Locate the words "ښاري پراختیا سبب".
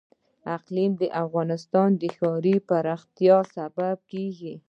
2.17-3.97